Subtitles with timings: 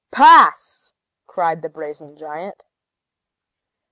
[0.09, 0.95] "Pass!"
[1.27, 2.65] cried the brazen giant.